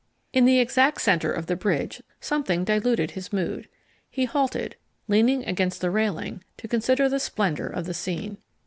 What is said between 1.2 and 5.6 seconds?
of the bridge something diluted his mood; he halted, leaning